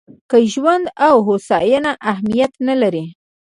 که 0.29 0.37
ژوند 0.53 0.85
او 1.07 1.15
هوساینه 1.27 1.91
اهمیت 2.11 2.53
نه 2.67 2.75
لري. 2.81 3.05